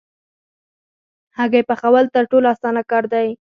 [1.37, 3.27] هګۍ پخول تر ټولو اسانه کار دی.